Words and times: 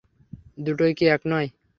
দুটোই 0.57 0.93
কি 0.97 1.05
এক 1.07 1.21
নয়? 1.25 1.47